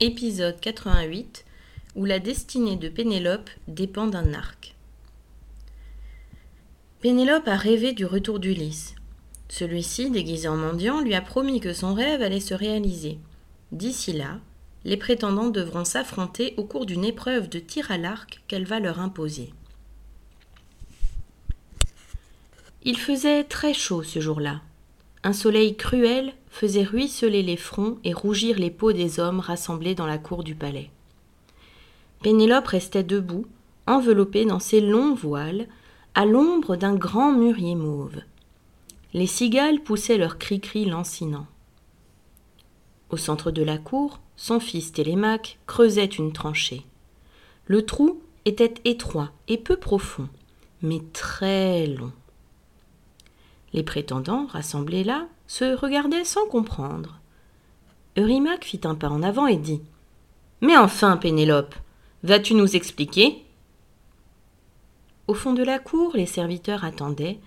[0.00, 1.44] Épisode 88
[1.96, 4.76] où la destinée de Pénélope dépend d'un arc.
[7.00, 8.94] Pénélope a rêvé du retour d'Ulysse.
[9.48, 13.18] Celui-ci, déguisé en mendiant, lui a promis que son rêve allait se réaliser.
[13.72, 14.38] D'ici là,
[14.84, 19.00] les prétendants devront s'affronter au cours d'une épreuve de tir à l'arc qu'elle va leur
[19.00, 19.52] imposer.
[22.84, 24.60] Il faisait très chaud ce jour-là.
[25.24, 30.08] Un soleil cruel faisait ruisseler les fronts et rougir les peaux des hommes rassemblés dans
[30.08, 30.90] la cour du palais.
[32.20, 33.46] Pénélope restait debout,
[33.86, 35.68] enveloppée dans ses longs voiles,
[36.16, 38.16] à l'ombre d'un grand mûrier mauve.
[39.14, 41.46] Les cigales poussaient leurs cris-cris lancinants.
[43.10, 46.82] Au centre de la cour, son fils Télémaque creusait une tranchée.
[47.66, 50.28] Le trou était étroit et peu profond,
[50.82, 52.10] mais très long.
[53.72, 57.20] Les prétendants, rassemblés là, se regardaient sans comprendre.
[58.16, 59.82] Eurymaque fit un pas en avant et dit
[60.60, 61.74] Mais enfin, Pénélope,
[62.22, 63.44] vas-tu nous expliquer?
[65.26, 67.38] Au fond de la cour, les serviteurs attendaient,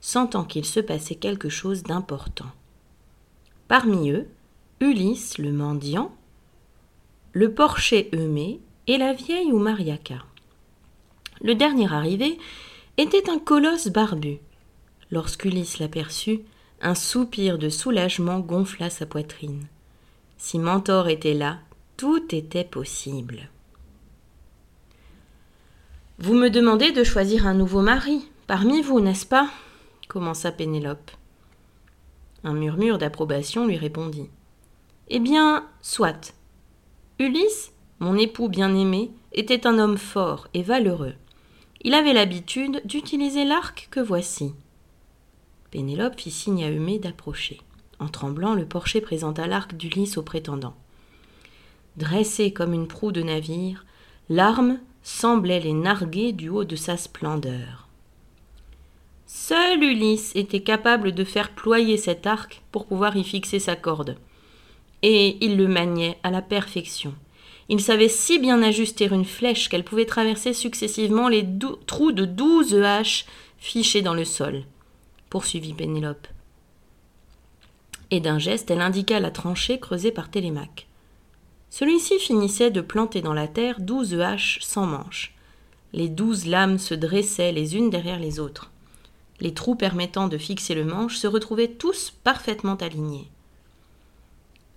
[0.00, 2.50] sentant qu'il se passait quelque chose d'important.
[3.68, 4.26] Parmi eux,
[4.80, 6.10] Ulysse le mendiant,
[7.32, 10.24] le porcher Eumée et la vieille Oumariaka.
[11.42, 12.38] Le dernier arrivé
[12.96, 14.40] était un colosse barbu,
[15.10, 16.40] Lorsqu'Ulysse l'aperçut,
[16.80, 19.66] un soupir de soulagement gonfla sa poitrine.
[20.38, 21.58] Si Mentor était là,
[21.96, 23.50] tout était possible.
[26.18, 29.50] Vous me demandez de choisir un nouveau mari, parmi vous, n'est-ce pas?
[30.08, 31.10] commença Pénélope.
[32.44, 34.28] Un murmure d'approbation lui répondit.
[35.08, 36.34] Eh bien, soit.
[37.18, 41.14] Ulysse, mon époux bien-aimé, était un homme fort et valeureux.
[41.82, 44.52] Il avait l'habitude d'utiliser l'arc que voici.
[45.70, 47.60] Pénélope fit signe à Eumée d'approcher.
[48.00, 50.74] En tremblant, le porcher présenta l'arc d'Ulysse au prétendant.
[51.96, 53.84] Dressé comme une proue de navire,
[54.28, 57.88] l'arme semblait les narguer du haut de sa splendeur.
[59.26, 64.16] Seul Ulysse était capable de faire ployer cet arc pour pouvoir y fixer sa corde.
[65.02, 67.14] Et il le maniait à la perfection.
[67.68, 71.46] Il savait si bien ajuster une flèche qu'elle pouvait traverser successivement les
[71.86, 73.24] trous de douze haches
[73.58, 74.64] fichées dans le sol
[75.30, 76.26] poursuivit Pénélope.
[78.10, 80.88] Et d'un geste, elle indiqua la tranchée creusée par Télémaque.
[81.70, 85.34] Celui-ci finissait de planter dans la terre douze haches sans manches.
[85.92, 88.70] Les douze lames se dressaient les unes derrière les autres.
[89.40, 93.28] Les trous permettant de fixer le manche se retrouvaient tous parfaitement alignés.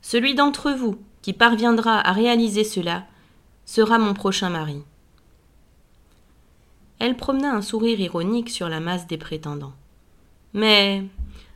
[0.01, 3.05] Celui d'entre vous qui parviendra à réaliser cela
[3.65, 4.83] sera mon prochain mari.
[6.99, 9.73] Elle promena un sourire ironique sur la masse des prétendants.
[10.53, 11.03] Mais,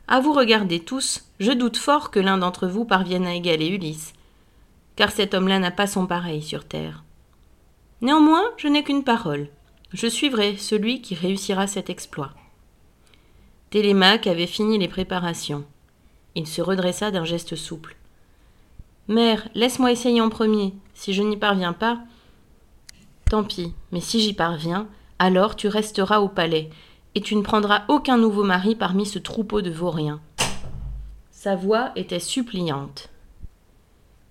[0.08, 4.12] à vous regarder tous, je doute fort que l'un d'entre vous parvienne à égaler Ulysse,
[4.96, 7.04] car cet homme-là n'a pas son pareil sur terre.
[8.00, 9.48] Néanmoins, je n'ai qu'une parole.
[9.92, 12.32] Je suivrai celui qui réussira cet exploit.
[13.70, 15.64] Télémaque avait fini les préparations.
[16.34, 17.96] Il se redressa d'un geste souple.
[19.08, 20.74] Mère, laisse-moi essayer en premier.
[20.94, 22.00] Si je n'y parviens pas.
[23.30, 24.88] Tant pis, mais si j'y parviens,
[25.18, 26.70] alors tu resteras au palais,
[27.18, 30.20] et tu ne prendras aucun nouveau mari parmi ce troupeau de vauriens.
[31.32, 33.08] Sa voix était suppliante.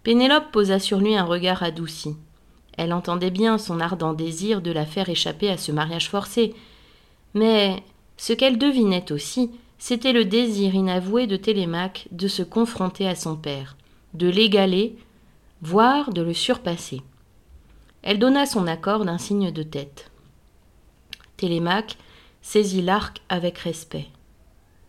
[0.04, 2.16] Pénélope posa sur lui un regard adouci.
[2.78, 6.56] Elle entendait bien son ardent désir de la faire échapper à ce mariage forcé.
[7.34, 7.84] Mais
[8.16, 13.36] ce qu'elle devinait aussi, c'était le désir inavoué de Télémaque de se confronter à son
[13.36, 13.76] père,
[14.14, 14.96] de l'égaler,
[15.62, 17.02] voire de le surpasser.
[18.02, 20.10] Elle donna son accord d'un signe de tête.
[21.36, 21.98] Télémaque
[22.48, 24.08] saisit l'arc avec respect.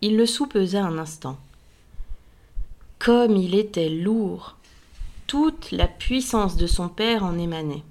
[0.01, 1.37] Il le soupesa un instant.
[3.01, 4.55] Comme il était lourd,
[5.27, 7.83] toute la puissance de son père en émanait.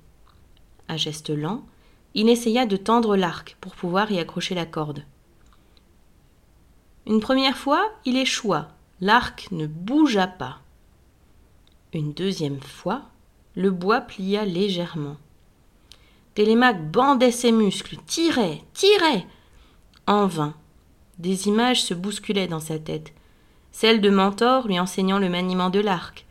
[0.88, 1.66] À geste lent,
[2.13, 5.03] il essaya de tendre l'arc pour pouvoir y accrocher la corde.
[7.05, 8.69] Une première fois, il échoua,
[9.01, 10.59] l'arc ne bougea pas.
[11.91, 13.02] Une deuxième fois,
[13.58, 15.17] le bois plia légèrement.
[16.35, 19.28] Télémaque bandait ses muscles, tirait, tirait,
[20.07, 20.53] en vain.
[21.19, 23.13] Des images se bousculaient dans sa tête.
[23.71, 26.25] Celle de Mentor lui enseignant le maniement de l'arc,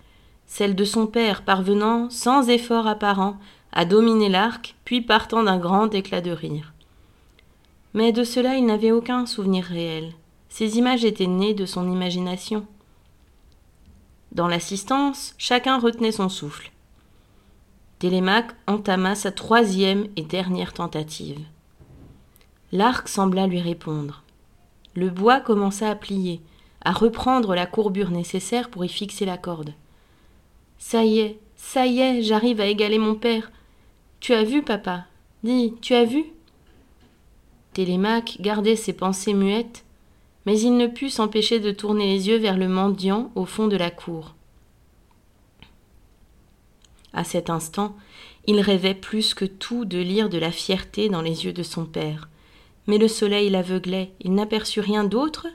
[0.46, 3.37] celle de son père parvenant, sans effort apparent,
[3.73, 6.73] à dominer l'arc, puis partant d'un grand éclat de rire.
[7.94, 10.12] Mais de cela il n'avait aucun souvenir réel.
[10.49, 12.67] Ces images étaient nées de son imagination.
[14.32, 16.73] Dans l'assistance, chacun retenait son souffle.
[17.99, 21.40] Télémaque entama sa troisième et dernière tentative.
[22.76, 24.23] L'arc sembla lui répondre.
[24.94, 26.43] Le bois commença à plier,
[26.84, 29.73] à reprendre la courbure nécessaire pour y fixer la corde.
[30.76, 33.50] Ça y est, Ça y est, j'arrive à égaler mon père.
[34.20, 35.06] Tu as vu, papa?
[35.43, 36.26] Dis, tu as vu?
[37.73, 39.87] Télémaque gardait ses pensées muettes,
[40.44, 43.76] mais il ne put s'empêcher de tourner les yeux vers le mendiant au fond de
[43.76, 44.34] la cour.
[47.14, 47.96] À cet instant,
[48.46, 51.87] il rêvait plus que tout de lire de la fierté dans les yeux de son
[51.87, 52.28] père.
[52.87, 55.47] Mais le soleil l'aveuglait, il n'aperçut rien d'autre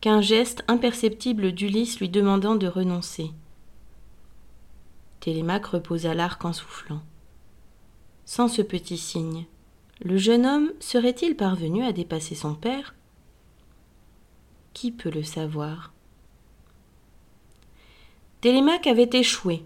[0.00, 3.30] qu'un geste imperceptible d'Ulysse lui demandant de renoncer.
[5.20, 7.02] Télémaque reposa l'arc en soufflant.
[8.24, 9.46] Sans ce petit signe,
[10.00, 12.94] le jeune homme serait-il parvenu à dépasser son père?
[14.72, 15.92] Qui peut le savoir?
[18.40, 19.64] Télémaque avait échoué.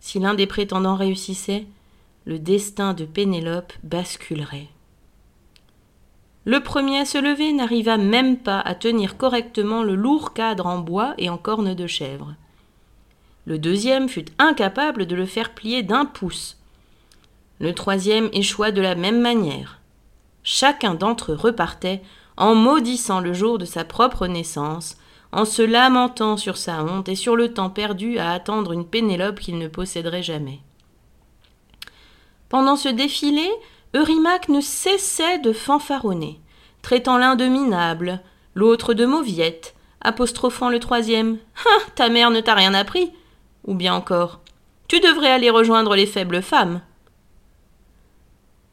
[0.00, 1.66] Si l'un des prétendants réussissait,
[2.26, 4.68] le destin de Pénélope basculerait.
[6.44, 10.78] Le premier à se lever n'arriva même pas à tenir correctement le lourd cadre en
[10.78, 12.34] bois et en corne de chèvre.
[13.46, 16.58] Le deuxième fut incapable de le faire plier d'un pouce.
[17.60, 19.80] Le troisième échoua de la même manière.
[20.42, 22.02] Chacun d'entre eux repartait
[22.36, 24.96] en maudissant le jour de sa propre naissance,
[25.32, 29.40] en se lamentant sur sa honte et sur le temps perdu à attendre une Pénélope
[29.40, 30.60] qu'il ne posséderait jamais.
[32.48, 33.48] Pendant ce défilé,
[33.94, 36.40] Eurymaque ne cessait de fanfaronner,
[36.82, 38.20] traitant l'un de minable,
[38.54, 41.38] l'autre de mauviette, apostrophant le troisième.
[41.64, 41.80] Ah.
[41.94, 43.12] Ta mère ne t'a rien appris.
[43.66, 44.40] Ou bien encore.
[44.88, 46.82] Tu devrais aller rejoindre les faibles femmes.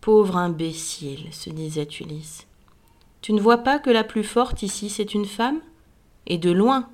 [0.02, 2.48] Pauvre imbécile, se disait Ulysse.
[3.22, 5.62] Tu ne vois pas que la plus forte ici, c'est une femme?
[6.26, 6.90] Et de loin.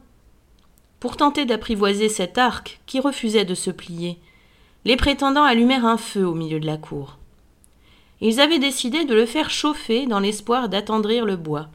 [0.99, 4.19] Pour tenter d'apprivoiser cet arc qui refusait de se plier,
[4.83, 7.16] les prétendants allumèrent un feu au milieu de la cour.
[8.21, 11.69] Ils avaient décidé de le faire chauffer dans l'espoir d'attendrir le bois.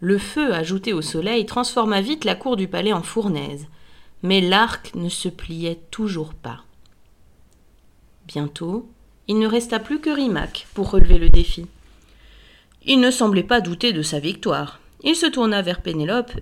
[0.00, 3.66] Le feu ajouté au soleil transforma vite la cour du palais en fournaise,
[4.22, 6.60] mais l'arc ne se pliait toujours pas.
[8.26, 8.88] Bientôt,
[9.28, 11.66] il ne resta plus que Rimac pour relever le défi.
[12.84, 14.80] Il ne semblait pas douter de sa victoire.
[15.02, 16.32] Il se tourna vers Pénélope,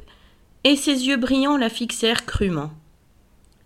[0.65, 2.73] et ses yeux brillants la fixèrent crûment.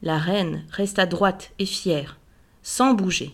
[0.03, 2.19] La reine resta droite et fière,
[2.63, 3.33] sans bouger.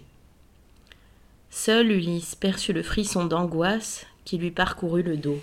[1.56, 5.38] Seul Ulysse perçut le frisson d'angoisse qui lui parcourut le dos.